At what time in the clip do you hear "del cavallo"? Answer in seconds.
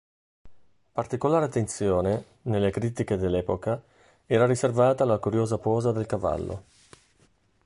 5.91-6.63